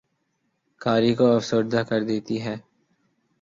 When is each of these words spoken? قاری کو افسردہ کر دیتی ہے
قاری 0.81 1.13
کو 1.15 1.25
افسردہ 1.35 1.81
کر 1.89 2.01
دیتی 2.03 2.41
ہے 2.41 2.55